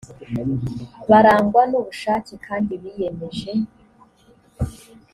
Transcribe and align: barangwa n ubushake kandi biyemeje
barangwa 1.09 1.61
n 1.69 1.73
ubushake 1.79 2.33
kandi 2.47 2.71
biyemeje 2.81 3.51